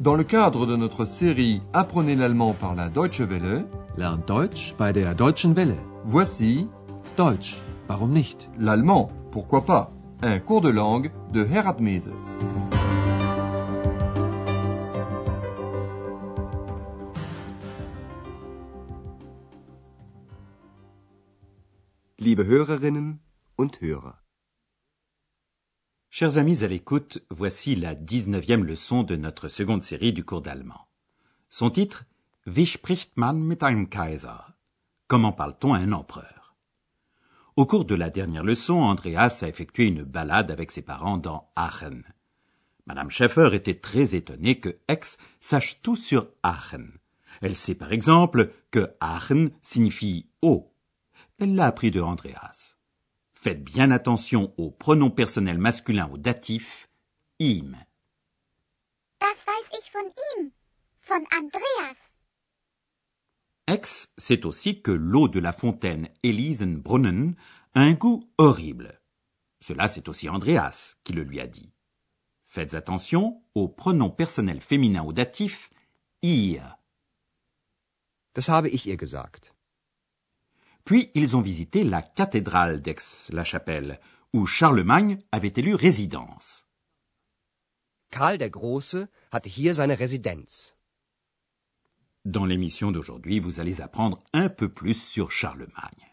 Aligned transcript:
Dans 0.00 0.14
le 0.14 0.24
cadre 0.24 0.64
de 0.64 0.76
notre 0.76 1.04
série 1.04 1.60
Apprenez 1.74 2.16
l'allemand 2.16 2.54
par 2.54 2.74
la 2.74 2.88
Deutsche 2.88 3.20
Welle, 3.20 3.66
Lernt 3.98 4.26
Deutsch 4.26 4.74
bei 4.78 4.94
der 4.94 5.14
Deutschen 5.14 5.54
Welle. 5.54 5.76
voici 6.06 6.68
Deutsch, 7.18 7.58
warum 7.86 8.10
nicht? 8.14 8.48
l'allemand, 8.58 9.10
pourquoi 9.30 9.60
pas, 9.62 9.92
un 10.22 10.38
cours 10.38 10.62
de 10.62 10.70
langue 10.70 11.10
de 11.34 11.44
Herat 11.44 11.80
Mese. 11.80 12.12
Liebe 22.18 22.46
Hörerinnen 22.46 23.20
und 23.56 23.82
Hörer. 23.82 24.16
Chers 26.12 26.38
amis 26.38 26.64
à 26.64 26.66
l'écoute, 26.66 27.20
voici 27.30 27.76
la 27.76 27.94
19e 27.94 28.64
leçon 28.64 29.04
de 29.04 29.14
notre 29.14 29.46
seconde 29.46 29.84
série 29.84 30.12
du 30.12 30.24
cours 30.24 30.42
d'allemand. 30.42 30.88
Son 31.50 31.70
titre 31.70 32.04
Wie 32.46 32.66
spricht 32.66 33.16
man 33.16 33.38
mit 33.38 33.62
einem 33.62 33.88
Kaiser? 33.88 34.56
Comment 35.06 35.30
parle-t-on 35.30 35.72
à 35.72 35.78
un 35.78 35.92
empereur? 35.92 36.56
Au 37.54 37.64
cours 37.64 37.84
de 37.84 37.94
la 37.94 38.10
dernière 38.10 38.42
leçon, 38.42 38.82
Andreas 38.82 39.38
a 39.42 39.48
effectué 39.48 39.86
une 39.86 40.02
balade 40.02 40.50
avec 40.50 40.72
ses 40.72 40.82
parents 40.82 41.16
dans 41.16 41.48
Aachen. 41.54 42.02
Madame 42.86 43.10
Schaeffer 43.10 43.50
était 43.52 43.78
très 43.78 44.16
étonnée 44.16 44.58
que 44.58 44.80
Aix 44.88 45.16
sache 45.38 45.80
tout 45.80 45.94
sur 45.94 46.26
Aachen. 46.42 46.90
Elle 47.40 47.54
sait 47.54 47.76
par 47.76 47.92
exemple 47.92 48.52
que 48.72 48.90
Aachen 48.98 49.52
signifie 49.62 50.26
eau. 50.42 50.74
Elle 51.38 51.54
l'a 51.54 51.66
appris 51.66 51.92
de 51.92 52.00
Andreas. 52.00 52.79
Faites 53.42 53.64
bien 53.64 53.90
attention 53.90 54.52
au 54.58 54.70
pronom 54.70 55.10
personnel 55.10 55.56
masculin 55.56 56.10
au 56.12 56.18
datif 56.18 56.90
ihm. 57.38 57.74
Das 59.18 59.46
weiß 59.46 59.78
ich 59.80 59.90
von 59.90 60.04
ihm, 60.36 60.50
von 61.08 61.24
Andreas. 61.32 61.96
Aix 63.66 64.12
sait 64.18 64.44
aussi 64.44 64.82
que 64.82 64.90
l'eau 64.90 65.26
de 65.26 65.40
la 65.40 65.54
fontaine 65.54 66.10
Elisenbrunnen 66.22 67.34
a 67.72 67.80
un 67.80 67.94
goût 67.94 68.30
horrible. 68.36 69.00
Cela, 69.62 69.88
c'est 69.88 70.10
aussi 70.10 70.28
Andreas 70.28 70.96
qui 71.02 71.14
le 71.14 71.22
lui 71.22 71.40
a 71.40 71.46
dit. 71.46 71.72
Faites 72.46 72.74
attention 72.74 73.42
au 73.54 73.68
pronom 73.68 74.10
personnel 74.10 74.60
féminin 74.60 75.02
au 75.02 75.14
datif 75.14 75.70
ihr. 76.20 76.76
Das 78.34 78.50
habe 78.50 78.68
ich 78.68 78.84
ihr 78.84 78.98
gesagt. 78.98 79.54
Puis 80.84 81.10
ils 81.14 81.36
ont 81.36 81.40
visité 81.40 81.84
la 81.84 82.02
cathédrale 82.02 82.80
d'Aix-la-Chapelle, 82.80 84.00
où 84.32 84.46
Charlemagne 84.46 85.18
avait 85.32 85.52
élu 85.56 85.74
résidence. 85.74 86.66
Karl 88.10 88.38
der 88.38 88.50
Große 88.50 89.06
hatte 89.30 89.46
hier 89.46 89.74
seine 89.74 89.92
Residenz. 89.92 90.76
Dans 92.24 92.44
l'émission 92.44 92.92
d'aujourd'hui, 92.92 93.38
vous 93.38 93.60
allez 93.60 93.80
apprendre 93.80 94.18
un 94.32 94.48
peu 94.48 94.68
plus 94.68 94.94
sur 94.94 95.30
Charlemagne. 95.30 96.10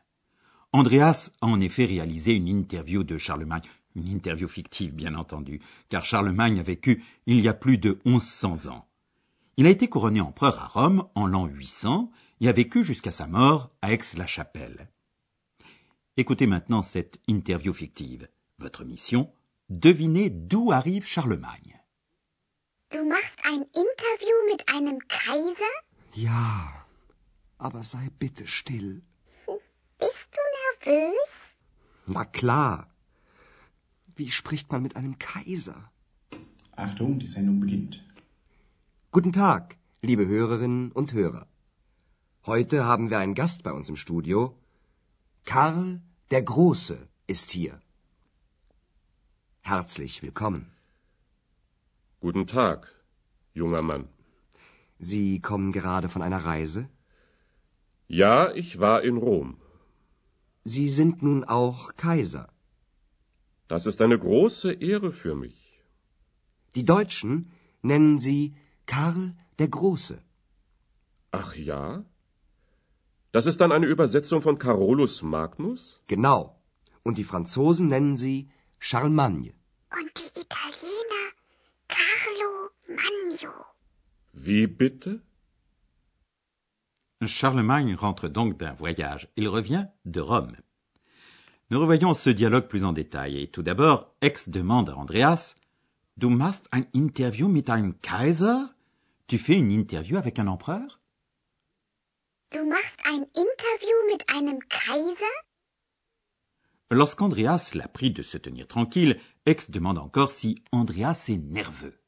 Andreas 0.71 1.31
a 1.41 1.47
en 1.47 1.59
effet 1.59 1.85
réalisé 1.85 2.33
une 2.33 2.47
interview 2.47 3.03
de 3.03 3.17
Charlemagne, 3.17 3.63
une 3.95 4.07
interview 4.07 4.47
fictive 4.47 4.93
bien 4.93 5.15
entendu, 5.15 5.59
car 5.89 6.05
Charlemagne 6.05 6.59
a 6.59 6.63
vécu 6.63 7.03
il 7.25 7.41
y 7.41 7.47
a 7.47 7.53
plus 7.53 7.77
de 7.77 7.99
1100 8.05 8.67
ans. 8.67 8.87
Il 9.57 9.65
a 9.65 9.71
été 9.71 9.87
couronné 9.87 10.21
empereur 10.21 10.59
à 10.59 10.67
Rome 10.67 11.07
en 11.15 11.25
l'an 11.25 11.47
800 11.47 12.11
et 12.39 12.49
a 12.49 12.51
vécu 12.51 12.83
jusqu'à 12.83 13.11
sa 13.11 13.27
mort 13.27 13.71
à 13.81 13.93
Aix-la-Chapelle. 13.93 14.89
Écoutez 16.17 16.47
maintenant 16.47 16.81
cette 16.81 17.19
interview 17.27 17.73
fictive. 17.73 18.27
Votre 18.59 18.83
mission, 18.83 19.31
devinez 19.69 20.29
d'où 20.29 20.71
arrive 20.71 21.05
Charlemagne. 21.05 21.79
Du 22.91 23.03
machst 23.03 23.37
ein 23.43 23.63
Interview 23.73 24.37
mit 24.49 24.63
einem 24.69 24.99
Kaiser? 25.07 25.75
Ja, 26.15 26.85
aber 27.59 27.83
sei 27.83 28.09
bitte 28.17 28.47
still. 28.47 29.01
Bist 29.99 30.29
du 30.31 30.41
nervös? 30.85 31.59
Na 32.07 32.23
klar. 32.25 32.87
Wie 34.15 34.31
spricht 34.31 34.71
man 34.71 34.81
mit 34.81 34.95
einem 34.95 35.19
Kaiser? 35.19 35.91
Achtung, 36.75 37.19
die 37.19 37.27
Sendung 37.27 37.59
beginnt. 37.59 38.03
Guten 39.11 39.33
Tag, 39.33 39.77
liebe 40.01 40.25
Hörerinnen 40.25 40.91
und 40.91 41.13
Hörer. 41.13 41.47
Heute 42.47 42.85
haben 42.85 43.09
wir 43.09 43.19
einen 43.19 43.33
Gast 43.33 43.63
bei 43.63 43.73
uns 43.73 43.89
im 43.89 43.97
Studio. 43.97 44.55
Karl 45.43 46.01
der 46.31 46.43
Große 46.43 46.97
ist 47.33 47.51
hier. 47.51 47.81
Herzlich 49.59 50.23
willkommen. 50.23 50.71
Guten 52.21 52.47
Tag, 52.47 52.87
junger 53.53 53.81
Mann. 53.81 54.07
Sie 54.97 55.41
kommen 55.41 55.73
gerade 55.73 56.07
von 56.07 56.21
einer 56.21 56.45
Reise? 56.45 56.87
Ja, 58.07 58.53
ich 58.53 58.79
war 58.79 59.03
in 59.03 59.17
Rom. 59.17 59.57
Sie 60.63 60.89
sind 60.89 61.21
nun 61.21 61.43
auch 61.43 61.97
Kaiser. 61.97 62.47
Das 63.67 63.85
ist 63.85 64.01
eine 64.01 64.17
große 64.17 64.71
Ehre 64.71 65.11
für 65.11 65.35
mich. 65.35 65.81
Die 66.75 66.85
Deutschen 66.85 67.51
nennen 67.81 68.19
Sie 68.19 68.55
Karl 68.85 69.35
der 69.59 69.67
Große. 69.67 70.21
Ach 71.31 71.53
ja? 71.55 72.05
Das 73.37 73.45
ist 73.45 73.61
dann 73.61 73.71
eine 73.71 73.85
Übersetzung 73.85 74.41
von 74.41 74.57
Carolus 74.57 75.21
Magnus? 75.21 76.01
Genau. 76.07 76.59
Und 77.03 77.19
die 77.19 77.23
Franzosen 77.23 77.87
nennen 77.87 78.15
Sie 78.15 78.49
Charlemagne. 78.79 79.53
Und 79.95 80.09
die 80.17 80.39
Italiener 80.41 81.25
Carlo 81.87 82.49
Magno. 82.87 83.53
Wie 84.33 84.65
bitte? 84.65 85.21
Charlemagne 87.23 87.93
rentre 87.93 88.27
donc 88.27 88.57
d'un 88.57 88.73
voyage. 88.73 89.29
Il 89.35 89.47
revient 89.47 89.85
de 90.03 90.19
Rome. 90.19 90.57
Nous 91.69 91.79
revoyons 91.79 92.15
ce 92.15 92.31
dialogue 92.31 92.67
plus 92.67 92.85
en 92.85 92.91
détail. 92.91 93.39
Et 93.39 93.51
tout 93.51 93.61
d'abord, 93.61 94.15
Ex 94.21 94.49
demande 94.49 94.89
à 94.89 94.97
Andreas 94.97 95.55
Du 96.15 96.25
machst 96.25 96.67
ein 96.71 96.87
Interview 96.95 97.49
mit 97.49 97.69
einem 97.69 97.93
Kaiser? 98.01 98.73
Tu 99.27 99.37
fais 99.37 99.59
une 99.59 99.71
interview 99.71 100.17
avec 100.17 100.39
un 100.39 100.47
empereur? 100.47 100.99
Du 102.51 102.63
machst 102.63 102.97
ein 103.03 103.23
Interview 103.33 103.97
mit 104.09 104.29
einem 104.29 104.59
Kaiser? 104.69 105.35
Lorsqu'Andreas 106.89 107.73
l'a 107.73 107.89
pris 107.89 108.11
de 108.11 108.23
se 108.23 108.37
tenir 108.37 108.67
tranquille, 108.69 109.19
Ex 109.45 109.69
demande 109.69 109.97
encore 109.97 110.31
si 110.31 110.63
Andreas 110.71 111.27
est 111.27 111.39
nerveux. 111.39 111.99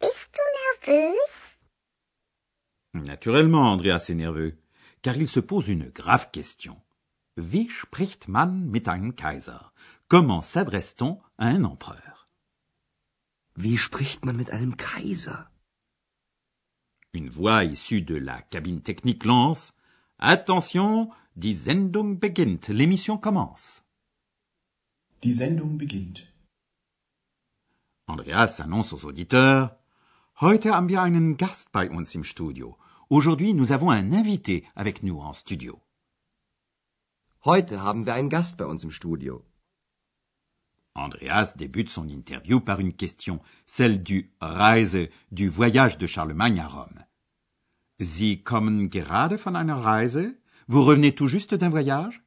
Bist 0.00 0.30
du 0.32 0.86
nervös? 0.86 1.60
Naturellement, 2.94 3.72
Andreas 3.72 4.08
est 4.08 4.14
nerveux, 4.14 4.56
car 5.02 5.16
il 5.16 5.28
se 5.28 5.40
pose 5.40 5.68
une 5.68 5.90
grave 5.90 6.30
question. 6.30 6.80
Wie 7.36 7.68
spricht 7.70 8.28
man 8.28 8.70
mit 8.70 8.86
einem 8.86 9.14
Kaiser? 9.16 9.72
Comment 10.06 10.42
s'adresse-t-on 10.42 11.20
à 11.38 11.46
un 11.48 11.64
empereur? 11.64 12.28
Wie 13.56 13.78
spricht 13.78 14.24
man 14.24 14.36
mit 14.36 14.50
einem 14.52 14.76
Kaiser? 14.76 15.51
Une 17.14 17.28
voix 17.28 17.64
issue 17.64 18.00
de 18.00 18.16
la 18.16 18.40
cabine 18.40 18.80
technique 18.80 19.26
lance 19.26 19.74
Attention, 20.18 21.10
die 21.36 21.52
Sendung 21.52 22.18
beginnt, 22.18 22.70
l'émission 22.70 23.18
commence. 23.18 23.82
Die 25.22 25.34
Sendung 25.34 25.76
beginnt. 25.76 26.26
Andreas 28.06 28.60
annonce 28.60 28.94
aux 28.94 29.04
auditeurs 29.04 29.72
Heute 30.40 30.74
haben 30.74 30.88
wir 30.88 31.02
einen 31.02 31.36
Gast 31.36 31.70
bei 31.70 31.90
uns 31.90 32.14
im 32.14 32.24
Studio. 32.24 32.78
Aujourd'hui, 33.10 33.52
nous 33.52 33.72
avons 33.72 33.90
un 33.90 34.12
invité 34.14 34.64
avec 34.74 35.02
nous 35.02 35.20
en 35.20 35.34
studio. 35.34 35.82
Heute 37.44 37.82
haben 37.82 38.06
wir 38.06 38.14
einen 38.14 38.30
Gast 38.30 38.56
bei 38.56 38.64
uns 38.64 38.84
im 38.84 38.90
Studio. 38.90 39.44
Andreas 41.02 41.54
débute 41.56 41.90
son 41.90 42.08
interview 42.08 42.60
par 42.60 42.80
une 42.80 42.94
question, 42.94 43.40
celle 43.66 44.02
du 44.02 44.32
Reise, 44.40 45.08
du 45.30 45.48
voyage 45.48 45.98
de 45.98 46.06
Charlemagne 46.06 46.60
à 46.60 46.68
Rome. 46.68 47.04
Sie 47.98 48.42
kommen 48.42 48.88
gerade 48.88 49.38
von 49.38 49.54
einer 49.54 49.76
Reise? 49.76 50.34
Vous 50.68 50.84
revenez 50.84 51.14
tout 51.14 51.28
juste 51.28 51.54
d'un 51.54 51.70
voyage? 51.70 52.22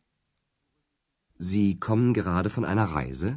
Sie 1.39 1.79
kommen 1.79 2.13
gerade 2.13 2.49
von 2.49 2.63
einer 2.63 2.85
Reise? 2.85 3.35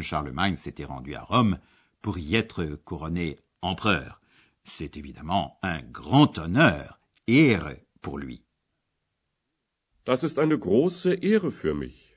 Charlemagne 0.00 0.56
s'était 0.56 0.84
rendu 0.84 1.14
à 1.14 1.22
Rome 1.22 1.58
pour 2.00 2.18
y 2.18 2.36
être 2.36 2.64
couronné 2.84 3.38
empereur. 3.60 4.20
C'est 4.64 4.96
évidemment 4.96 5.58
un 5.62 5.82
grand 5.82 6.38
honneur, 6.38 7.00
Ehre 7.26 7.76
pour 8.00 8.18
lui. 8.18 8.44
Das 10.04 10.22
ist 10.22 10.38
eine 10.38 10.58
große 10.58 11.12
Ehre 11.22 11.50
für 11.50 11.74
mich. 11.74 12.09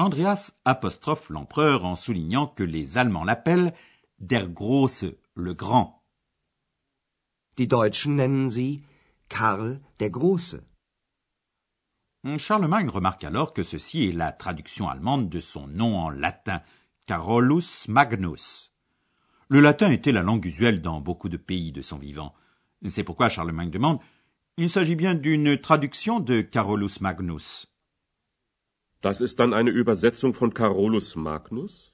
Andreas 0.00 0.52
apostrophe 0.64 1.28
l'empereur 1.28 1.84
en 1.84 1.94
soulignant 1.94 2.46
que 2.46 2.62
les 2.62 2.96
Allemands 2.96 3.24
l'appellent 3.24 3.74
der 4.18 4.48
Große, 4.48 5.18
le 5.34 5.52
grand. 5.52 6.02
Die 7.58 7.68
Deutschen 7.68 8.16
nennen 8.16 8.48
sie 8.48 8.82
Karl 9.28 9.78
der 9.98 10.08
Große. 10.08 10.62
Charlemagne 12.38 12.88
remarque 12.88 13.24
alors 13.24 13.52
que 13.52 13.62
ceci 13.62 14.08
est 14.08 14.12
la 14.12 14.32
traduction 14.32 14.88
allemande 14.88 15.28
de 15.28 15.38
son 15.38 15.66
nom 15.66 15.98
en 15.98 16.08
latin, 16.08 16.62
Carolus 17.04 17.86
Magnus. 17.88 18.72
Le 19.48 19.60
latin 19.60 19.90
était 19.90 20.12
la 20.12 20.22
langue 20.22 20.46
usuelle 20.46 20.80
dans 20.80 21.02
beaucoup 21.02 21.28
de 21.28 21.36
pays 21.36 21.72
de 21.72 21.82
son 21.82 21.98
vivant. 21.98 22.32
C'est 22.88 23.04
pourquoi 23.04 23.28
Charlemagne 23.28 23.70
demande 23.70 24.00
Il 24.56 24.70
s'agit 24.70 24.96
bien 24.96 25.14
d'une 25.14 25.60
traduction 25.60 26.20
de 26.20 26.40
Carolus 26.40 27.02
Magnus. 27.02 27.69
Das 29.00 29.20
ist 29.20 29.40
dann 29.40 29.54
eine 29.54 29.70
Übersetzung 29.70 30.34
von 30.34 30.52
Carolus 30.52 31.16
Magnus? 31.16 31.92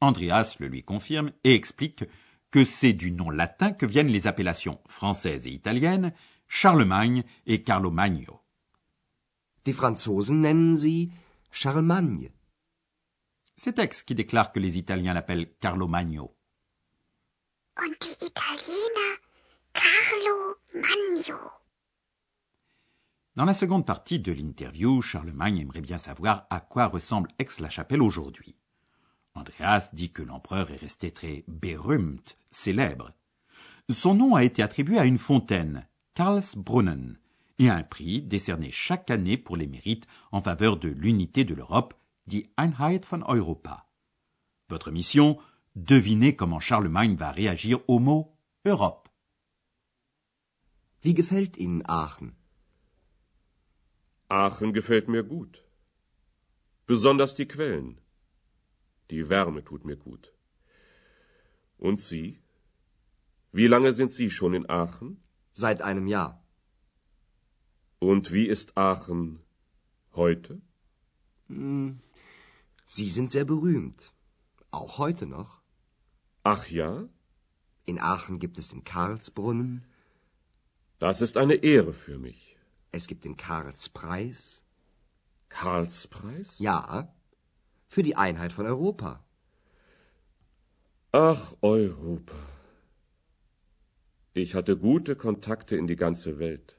Andreas 0.00 0.58
le 0.58 0.68
lui 0.68 0.82
confirme 0.82 1.32
et 1.44 1.54
explique 1.54 2.06
que 2.50 2.64
c'est 2.64 2.94
du 2.94 3.10
nom 3.10 3.30
latin 3.30 3.72
que 3.72 3.86
viennent 3.86 4.08
les 4.08 4.26
appellations 4.26 4.80
françaises 4.86 5.46
et 5.46 5.52
italiennes 5.52 6.12
Charlemagne 6.48 7.24
et 7.46 7.62
Carlo 7.62 7.90
Magno. 7.90 8.40
Die 9.66 9.72
Franzosen 9.72 10.40
nennen 10.40 10.76
sie 10.76 11.12
Charlemagne. 11.50 12.30
C'est 13.56 13.78
Aix 13.78 14.02
qui 14.04 14.14
déclare 14.14 14.52
que 14.52 14.60
les 14.60 14.76
Italiens 14.78 15.14
l'appellent 15.14 15.54
Carlo 15.58 15.86
Magno. 15.86 16.36
Und 17.76 17.94
die 18.02 18.26
Italiener 18.26 19.12
Carlo 19.72 20.56
Magno. 20.74 21.63
Dans 23.36 23.44
la 23.44 23.54
seconde 23.54 23.84
partie 23.84 24.20
de 24.20 24.30
l'interview, 24.30 25.02
Charlemagne 25.02 25.58
aimerait 25.58 25.80
bien 25.80 25.98
savoir 25.98 26.46
à 26.50 26.60
quoi 26.60 26.86
ressemble 26.86 27.28
Aix-la-Chapelle 27.40 28.00
aujourd'hui. 28.00 28.54
Andreas 29.34 29.90
dit 29.92 30.12
que 30.12 30.22
l'empereur 30.22 30.70
est 30.70 30.76
resté 30.76 31.10
très 31.10 31.44
berühmt, 31.48 32.36
célèbre. 32.52 33.10
Son 33.90 34.14
nom 34.14 34.36
a 34.36 34.44
été 34.44 34.62
attribué 34.62 34.98
à 34.98 35.04
une 35.04 35.18
fontaine, 35.18 35.88
Karlsbrunnen, 36.14 37.18
et 37.58 37.68
à 37.70 37.74
un 37.74 37.82
prix 37.82 38.22
décerné 38.22 38.70
chaque 38.70 39.10
année 39.10 39.36
pour 39.36 39.56
les 39.56 39.66
mérites 39.66 40.06
en 40.30 40.40
faveur 40.40 40.76
de 40.76 40.88
l'unité 40.88 41.42
de 41.42 41.54
l'Europe, 41.54 41.94
die 42.28 42.50
Einheit 42.56 43.04
von 43.04 43.24
Europa. 43.26 43.88
Votre 44.68 44.92
mission, 44.92 45.38
devinez 45.74 46.36
comment 46.36 46.60
Charlemagne 46.60 47.16
va 47.16 47.32
réagir 47.32 47.80
au 47.88 47.98
mot 47.98 48.36
Europe. 48.64 49.08
Aachen 54.34 54.72
gefällt 54.72 55.08
mir 55.14 55.22
gut. 55.22 55.62
Besonders 56.86 57.34
die 57.36 57.46
Quellen. 57.46 58.00
Die 59.10 59.28
Wärme 59.28 59.62
tut 59.64 59.84
mir 59.84 59.96
gut. 59.96 60.32
Und 61.78 62.00
Sie? 62.00 62.26
Wie 63.52 63.68
lange 63.68 63.92
sind 63.92 64.12
Sie 64.12 64.30
schon 64.30 64.54
in 64.54 64.68
Aachen? 64.68 65.22
Seit 65.52 65.82
einem 65.82 66.08
Jahr. 66.08 66.32
Und 68.00 68.32
wie 68.32 68.46
ist 68.54 68.76
Aachen 68.76 69.40
heute? 70.14 70.60
Hm, 71.46 72.00
Sie 72.86 73.10
sind 73.10 73.30
sehr 73.30 73.44
berühmt. 73.44 74.12
Auch 74.72 74.98
heute 74.98 75.26
noch. 75.26 75.62
Ach 76.42 76.66
ja? 76.68 77.08
In 77.86 78.00
Aachen 78.00 78.40
gibt 78.40 78.58
es 78.58 78.68
den 78.68 78.82
Karlsbrunnen. 78.82 79.84
Das 80.98 81.20
ist 81.20 81.36
eine 81.36 81.54
Ehre 81.54 81.92
für 81.92 82.18
mich. 82.18 82.53
Es 82.96 83.08
gibt 83.08 83.24
den 83.24 83.36
Karlspreis. 83.36 84.64
Karlspreis? 85.48 86.60
Ja, 86.60 87.12
für 87.88 88.04
die 88.04 88.14
Einheit 88.14 88.52
von 88.52 88.66
Europa. 88.66 89.24
Ach, 91.10 91.54
Europa. 91.60 92.38
Ich 94.32 94.54
hatte 94.54 94.76
gute 94.76 95.16
Kontakte 95.16 95.74
in 95.76 95.88
die 95.88 95.96
ganze 95.96 96.38
Welt. 96.38 96.76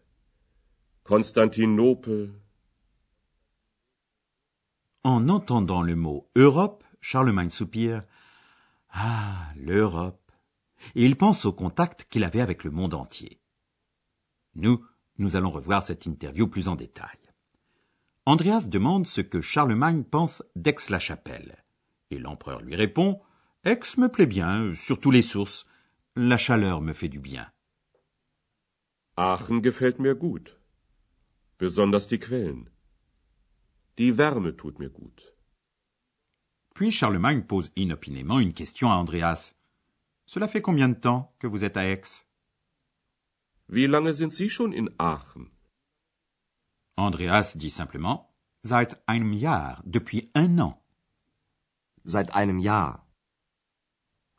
Konstantinopel. 1.03 2.33
En 5.03 5.29
entendant 5.29 5.83
le 5.83 5.97
mot 5.97 6.29
Europe, 6.33 6.85
Charlemagne 7.01 7.51
soupire. 7.51 8.05
Ah, 8.89 9.51
l'Europe. 9.57 10.31
Et 10.95 11.05
il 11.05 11.17
pense 11.17 11.45
au 11.45 11.51
contact 11.51 12.05
qu'il 12.09 12.23
avait 12.23 12.45
avec 12.47 12.63
le 12.63 12.71
monde 12.71 12.93
entier. 12.93 13.41
Nous, 14.53 14.81
nous 15.17 15.35
allons 15.35 15.49
revoir 15.49 15.83
cette 15.83 16.05
interview 16.05 16.47
plus 16.47 16.67
en 16.67 16.75
détail. 16.75 17.17
Andreas 18.25 18.67
demande 18.67 19.05
ce 19.05 19.21
que 19.21 19.41
Charlemagne 19.41 20.03
pense 20.03 20.43
d'Aix-la-Chapelle. 20.55 21.63
Et 22.11 22.17
l'empereur 22.17 22.61
lui 22.61 22.75
répond 22.75 23.21
Aix 23.63 23.79
me 23.97 24.07
plaît 24.07 24.25
bien, 24.25 24.75
surtout 24.75 25.11
les 25.11 25.21
sources. 25.21 25.65
La 26.15 26.37
chaleur 26.37 26.81
me 26.81 26.93
fait 26.93 27.09
du 27.09 27.19
bien. 27.19 27.51
Aachen 29.17 29.61
gefällt 29.61 29.99
mir 29.99 30.15
gut. 30.15 30.57
Besonders 31.57 32.07
die 32.07 32.19
Quellen. 32.19 32.69
Die 33.97 34.17
Wärme 34.17 34.55
tut 34.55 34.77
mir 34.79 34.89
gut. 34.89 35.21
Puis 36.73 36.91
Charlemagne 36.91 37.43
pose 37.43 37.71
inopinément 37.77 38.39
une 38.39 38.53
question 38.53 38.91
à 38.91 38.95
Andreas. 38.95 39.53
Cela 40.25 40.47
fait 40.47 40.61
combien 40.61 40.89
de 40.89 40.95
temps 40.95 41.33
que 41.39 41.47
vous 41.47 41.63
êtes 41.63 41.77
à 41.77 41.85
Aix? 41.85 42.24
Wie 43.67 43.87
lange 43.87 44.13
sind 44.13 44.33
Sie 44.33 44.49
schon 44.49 44.71
in 44.73 44.89
Aachen? 44.99 45.49
Andreas 46.95 47.53
dit 47.57 47.71
simplement 47.71 48.29
Seit 48.63 49.07
einem 49.07 49.33
Jahr, 49.33 49.81
depuis 49.85 50.31
un 50.35 50.59
an. 50.59 50.75
Seit 52.03 52.35
einem 52.35 52.59
Jahr. 52.59 53.07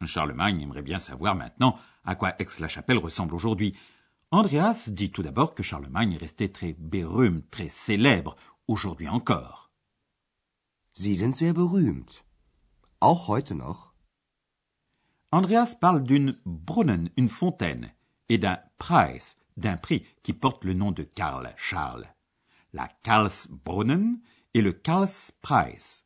Charlemagne 0.05 0.61
aimerait 0.61 0.83
bien 0.83 1.01
savoir 1.01 1.35
maintenant 1.35 1.79
à 2.05 2.15
quoi 2.15 2.35
Aix-la-Chapelle 2.39 2.99
ressemble 2.99 3.35
aujourd'hui. 3.35 3.77
Andreas 4.31 4.89
dit 4.89 5.11
tout 5.11 5.23
d'abord 5.23 5.55
que 5.55 5.63
Charlemagne 5.63 6.13
est 6.13 6.23
resté 6.23 6.53
très 6.53 6.75
berühmt, 6.75 7.49
très 7.51 7.69
célèbre, 7.69 8.37
aujourd'hui 8.69 9.09
encore. 9.09 9.71
Sie 10.95 11.17
sind 11.17 11.37
sehr 11.37 11.53
berühmt. 11.53 12.25
Auch 13.01 13.29
heute 13.29 13.55
noch. 13.55 13.93
Andreas 15.33 15.75
parle 15.75 16.05
d'une 16.05 16.41
Brunnen, 16.45 17.11
une 17.17 17.29
fontaine, 17.29 17.93
et 18.29 18.39
d'un 18.39 18.59
Preis, 18.79 19.37
d'un 19.57 19.77
prix 19.77 20.05
qui 20.23 20.33
porte 20.33 20.65
le 20.65 20.75
nom 20.75 20.93
de 20.93 21.03
Karl 21.03 21.51
Charles. 21.57 22.07
La 22.73 22.89
Karlsbrunnen 23.03 24.21
et 24.55 24.61
le 24.61 24.73
Karlspreis. 24.73 26.05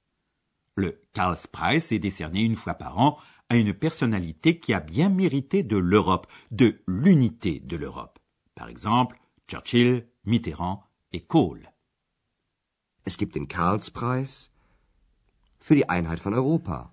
Le 0.76 1.02
Karlspreis 1.12 1.92
est 1.92 1.98
décerné 1.98 2.42
une 2.42 2.56
fois 2.56 2.74
par 2.74 2.98
an 2.98 3.18
à 3.48 3.56
une 3.56 3.74
personnalité 3.74 4.60
qui 4.60 4.72
a 4.72 4.80
bien 4.80 5.08
mérité 5.08 5.62
de 5.62 5.76
l'Europe, 5.76 6.28
de 6.50 6.80
l'unité 6.86 7.60
de 7.60 7.76
l'Europe. 7.76 8.18
Par 8.54 8.68
exemple, 8.68 9.18
Churchill, 9.48 10.06
Mitterrand 10.24 10.84
et 11.12 11.26
Kohl. 11.26 11.68
Es 13.04 13.16
gibt 13.16 13.34
den 13.34 13.48
Karlspreis 13.48 14.52
für 15.58 15.74
die 15.74 15.88
Einheit 15.88 16.20
von 16.20 16.34
Europa. 16.34 16.92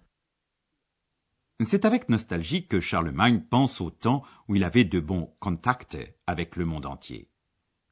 C'est 1.65 1.85
avec 1.85 2.07
nostalgie 2.07 2.67
que 2.67 2.79
Charlemagne 2.79 3.41
pense 3.41 3.81
au 3.81 3.89
temps 3.89 4.23
où 4.47 4.55
il 4.55 4.63
avait 4.63 4.83
de 4.83 4.99
bons 4.99 5.33
contacts 5.39 5.97
avec 6.27 6.55
le 6.55 6.65
monde 6.65 6.85
entier. 6.85 7.29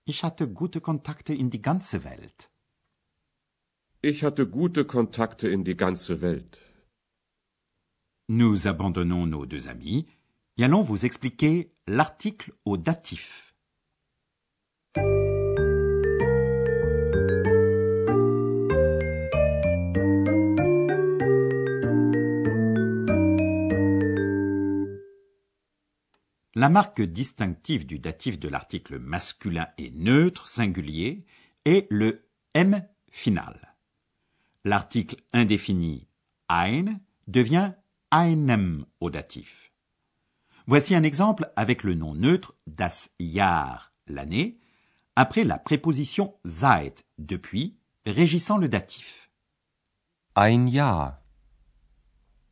Ich 0.05 0.23
hatte 0.23 0.45
gute 0.45 0.79
Kontakte 0.79 1.33
in 1.33 1.49
die 1.49 1.61
ganze 1.61 2.03
Welt. 2.03 2.51
Ich 4.03 4.23
hatte 4.23 4.45
gute 4.45 4.85
Kontakte 4.85 5.47
in 5.47 5.63
die 5.63 5.75
ganze 5.75 6.21
Welt. 6.21 6.59
Nous 8.29 8.67
abandonnons 8.67 9.25
nos 9.25 9.47
deux 9.47 9.67
amis 9.67 10.05
et 10.57 10.63
allons 10.63 10.83
vous 10.83 11.05
expliquer 11.05 11.73
l'article 11.87 12.53
au 12.65 12.77
datif. 12.77 13.44
La 26.65 26.69
marque 26.69 27.03
distinctive 27.03 27.85
du 27.85 27.99
datif 27.99 28.39
de 28.39 28.49
l'article 28.49 28.97
masculin 28.97 29.67
et 29.77 29.91
neutre 29.91 30.47
singulier 30.47 31.23
est 31.63 31.85
le 31.91 32.27
M 32.55 32.83
final. 33.11 33.75
L'article 34.63 35.17
indéfini 35.31 36.07
ein 36.49 36.99
devient 37.27 37.73
einem 38.09 38.87
au 38.99 39.11
datif. 39.11 39.73
Voici 40.65 40.95
un 40.95 41.03
exemple 41.03 41.51
avec 41.55 41.83
le 41.83 41.93
nom 41.93 42.15
neutre 42.15 42.55
das 42.65 43.11
Jahr, 43.19 43.93
l'année, 44.07 44.57
après 45.15 45.43
la 45.43 45.59
préposition 45.59 46.33
seit, 46.45 47.05
depuis, 47.19 47.77
régissant 48.07 48.57
le 48.57 48.69
datif. 48.69 49.29
Ein 50.35 50.65
Jahr. 50.65 51.21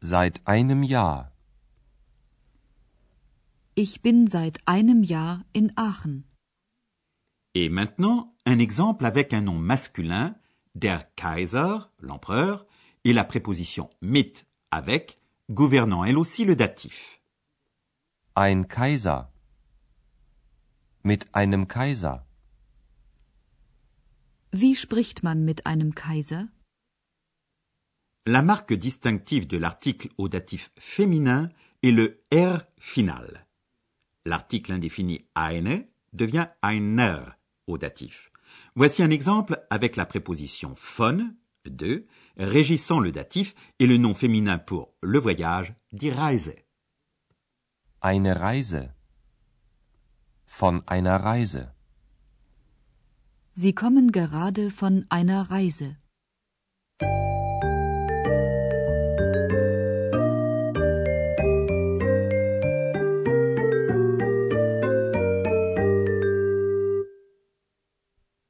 Seit 0.03 0.39
einem 0.45 0.83
Jahr. 0.83 1.32
Ich 3.75 4.03
bin 4.03 4.27
seit 4.27 4.59
einem 4.67 5.01
Jahr 5.03 5.43
in 5.51 5.71
Aachen. 5.75 6.25
Et 7.55 7.69
maintenant, 7.69 8.35
un 8.45 8.59
exemple 8.59 9.03
avec 9.03 9.33
un 9.33 9.41
nom 9.41 9.57
masculin, 9.57 10.35
der 10.75 11.03
Kaiser, 11.15 11.89
l'empereur, 11.99 12.67
et 13.03 13.13
la 13.13 13.23
préposition 13.23 13.89
mit, 13.99 14.45
avec, 14.69 15.19
gouvernant 15.49 16.05
elle 16.05 16.19
aussi 16.19 16.45
le 16.45 16.55
datif. 16.55 17.19
Ein 18.35 18.67
Kaiser. 18.67 19.31
Mit 21.03 21.25
einem 21.33 21.67
Kaiser. 21.67 22.27
Wie 24.51 24.75
spricht 24.75 25.23
man 25.23 25.43
mit 25.43 25.65
einem 25.65 25.95
Kaiser? 25.95 26.47
La 28.25 28.43
marque 28.43 28.73
distinctive 28.73 29.47
de 29.47 29.57
l'article 29.57 30.09
au 30.19 30.29
datif 30.29 30.71
féminin 30.77 31.49
est 31.81 31.91
le 31.91 32.23
R 32.31 32.61
final. 32.77 33.42
L'article 34.25 34.73
indéfini 34.73 35.25
eine 35.35 35.87
devient 36.13 36.47
einer 36.61 37.37
au 37.67 37.77
datif. 37.77 38.31
Voici 38.75 39.03
un 39.03 39.09
exemple 39.09 39.65
avec 39.69 39.95
la 39.95 40.05
préposition 40.05 40.75
von, 40.77 41.33
de, 41.65 42.05
régissant 42.37 42.99
le 42.99 43.11
datif 43.11 43.55
et 43.79 43.87
le 43.87 43.97
nom 43.97 44.13
féminin 44.13 44.57
pour 44.57 44.93
le 45.01 45.19
voyage, 45.19 45.73
die 45.91 46.11
Reise. 46.11 46.55
Eine 48.01 48.33
Reise. 48.39 48.93
Von 50.45 50.83
einer 50.87 51.17
Reise. 51.17 51.73
Sie 53.53 53.73
kommen 53.73 54.11
gerade 54.11 54.71
von 54.71 55.05
einer 55.09 55.41
Reise. 55.43 55.95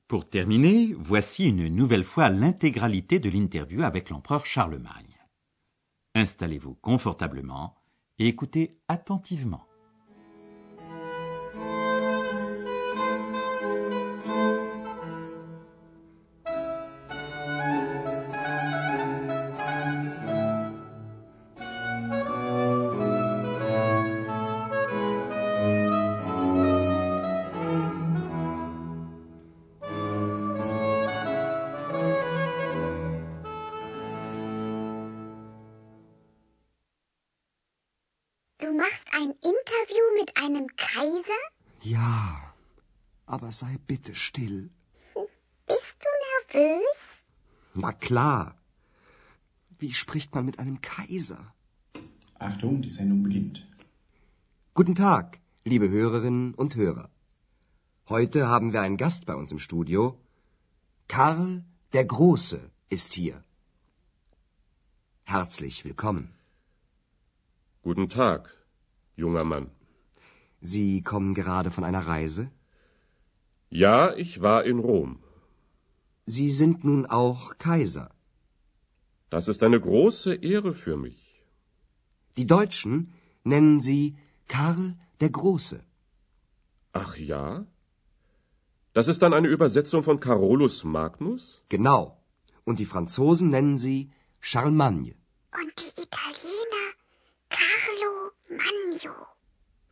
Pour 0.08 0.26
terminer, 0.26 0.94
voici 0.98 1.48
une 1.50 1.68
nouvelle 1.68 2.04
fois 2.04 2.30
l'intégralité 2.30 3.20
de 3.20 3.30
l'interview 3.30 3.84
avec 3.84 4.10
l'empereur 4.10 4.46
Charlemagne. 4.46 5.18
Installez-vous 6.14 6.76
confortablement 6.76 7.76
et 8.20 8.28
écoutez 8.28 8.80
attentivement. 8.88 9.66
Aber 43.44 43.52
sei 43.52 43.78
bitte 43.88 44.16
still. 44.16 44.70
Bist 45.68 45.98
du 46.04 46.12
nervös? 46.28 47.00
Na 47.74 47.92
klar. 47.92 48.56
Wie 49.80 49.92
spricht 49.92 50.34
man 50.34 50.46
mit 50.46 50.60
einem 50.60 50.80
Kaiser? 50.80 51.54
Achtung, 52.40 52.82
die 52.82 52.90
Sendung 52.90 53.22
beginnt. 53.22 53.68
Guten 54.74 54.96
Tag, 54.96 55.40
liebe 55.66 55.90
Hörerinnen 55.90 56.54
und 56.54 56.78
Hörer. 56.78 57.10
Heute 58.08 58.48
haben 58.48 58.72
wir 58.72 58.82
einen 58.82 58.96
Gast 58.96 59.26
bei 59.26 59.36
uns 59.36 59.52
im 59.52 59.60
Studio. 59.60 60.18
Karl 61.10 61.66
der 61.92 62.06
Große 62.06 62.62
ist 62.90 63.12
hier. 63.12 63.44
Herzlich 65.24 65.84
willkommen. 65.84 66.34
Guten 67.82 68.08
Tag, 68.08 68.42
junger 69.18 69.44
Mann. 69.44 69.70
Sie 70.62 71.04
kommen 71.04 71.34
gerade 71.34 71.72
von 71.72 71.84
einer 71.84 72.08
Reise? 72.08 72.50
Ja, 73.82 74.14
ich 74.16 74.42
war 74.42 74.66
in 74.66 74.78
Rom. 74.78 75.12
Sie 76.28 76.52
sind 76.52 76.84
nun 76.84 77.08
auch 77.08 77.58
Kaiser. 77.58 78.12
Das 79.32 79.48
ist 79.48 79.64
eine 79.64 79.80
große 79.82 80.36
Ehre 80.36 80.76
für 80.76 80.96
mich. 80.96 81.44
Die 82.38 82.46
Deutschen 82.46 83.14
nennen 83.44 83.82
Sie 83.82 84.16
Karl 84.48 84.96
der 85.22 85.32
Große. 85.32 85.84
Ach 86.92 87.18
ja? 87.18 87.66
Das 88.94 89.08
ist 89.08 89.24
dann 89.24 89.34
eine 89.34 89.48
Übersetzung 89.48 90.04
von 90.04 90.20
Carolus 90.20 90.84
Magnus? 90.84 91.64
Genau. 91.70 92.22
Und 92.66 92.78
die 92.78 92.86
Franzosen 92.94 93.50
nennen 93.50 93.80
Sie 93.80 94.12
Charlemagne. 94.40 95.16
Und 95.60 95.74
die 95.80 96.02
Italiener 96.06 96.86
Carlo 97.50 98.14
Magno. 98.50 99.16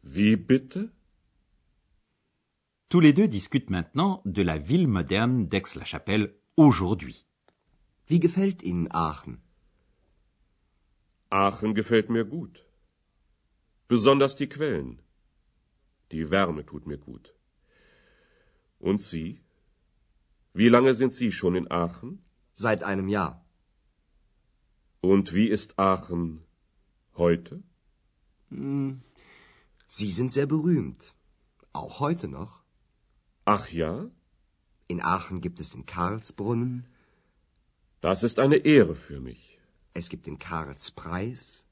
Wie 0.03 0.35
bitte? 0.35 0.91
Tous 2.91 3.00
les 3.00 3.13
deux 3.13 3.29
discutent 3.29 3.69
maintenant 3.69 4.21
de 4.25 4.41
la 4.41 4.57
ville 4.57 4.86
moderne 4.86 5.48
d'Aix-la-Chapelle 5.48 6.36
aujourd'hui. 6.57 7.25
Wie 8.10 8.19
gefällt 8.19 8.63
Ihnen 8.63 8.89
Aachen? 8.91 9.38
Aachen 11.29 11.74
gefällt 11.74 12.10
mir 12.10 12.25
gut. 12.25 12.65
Besonders 13.88 14.36
die 14.36 14.50
Quellen. 14.50 15.00
Die 16.12 16.29
Wärme 16.31 16.65
tut 16.65 16.86
mir 16.86 16.98
gut. 16.98 17.33
Und 18.79 19.01
Sie? 19.01 19.39
Wie 20.53 20.67
lange 20.67 20.93
sind 20.93 21.13
Sie 21.13 21.31
schon 21.31 21.55
in 21.55 21.71
Aachen? 21.71 22.19
Seit 22.55 22.83
einem 22.83 23.07
Jahr. 23.07 23.45
Und 25.00 25.33
wie 25.33 25.48
ist 25.48 25.79
Aachen 25.79 26.41
heute? 27.15 27.63
Hm, 28.50 29.01
Sie 29.88 30.12
sind 30.12 30.33
sehr 30.33 30.45
berühmt. 30.45 31.15
Auch 31.71 32.01
heute 32.01 32.27
noch. 32.27 32.61
Ach 33.45 33.69
ja? 33.71 34.10
In 34.88 35.01
Aachen 35.01 35.41
gibt 35.41 35.60
es 35.60 35.69
den 35.71 35.86
Karlsbrunnen, 35.86 36.86
Das 38.01 38.24
ist 38.24 38.39
eine 38.39 38.57
Ehre 38.57 38.95
für 38.95 39.19
mich. 39.19 39.60
es 39.93 40.10
gibt 40.10 40.25
den 40.25 40.39
Karlspreis. 40.39 41.67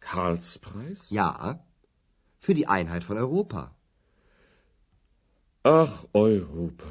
Karlspreis? 0.00 1.10
Ja, 1.10 1.64
für 2.38 2.54
die 2.54 2.66
Einheit 2.68 3.04
von 3.04 3.16
Europa. 3.18 3.74
Ach, 5.62 6.06
Europa. 6.12 6.86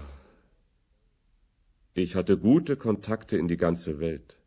Ich 1.96 2.16
hatte 2.16 2.38
gute 2.38 2.78
Kontakte 2.78 3.38
in 3.38 3.48
die 3.48 3.58
ganze 3.58 4.00
Welt. 4.00 4.38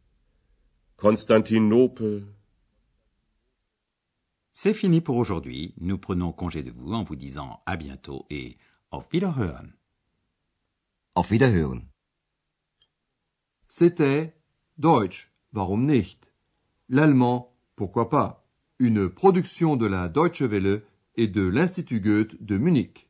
Konstantinopel. 0.97 2.29
C'est 4.55 4.75
fini 4.75 5.01
pour 5.01 5.17
aujourd'hui. 5.17 5.75
Nous 5.79 5.99
prenons 5.99 6.33
congé 6.33 6.63
de 6.63 6.71
vous 6.71 6.93
en 6.93 7.03
vous 7.03 7.17
disant 7.17 7.61
à 7.67 7.77
bientôt 7.77 8.27
et 8.31 8.57
auf 8.93 9.11
Wiederhören. 9.11 9.75
Auf 11.15 11.31
Wiederhören. 11.31 11.89
C'était 13.69 14.33
Deutsch, 14.77 15.31
warum 15.51 15.87
nicht? 15.87 16.31
L'allemand, 16.89 17.49
pourquoi 17.75 18.11
pas? 18.11 18.45
Une 18.79 19.09
production 19.09 19.77
de 19.77 19.87
la 19.87 20.09
Deutsche 20.09 20.51
Welle 20.51 20.83
et 21.17 21.29
de 21.29 21.43
l'Institut 21.43 22.01
Goethe 22.01 22.37
de 22.45 22.59
Munich. 22.59 23.09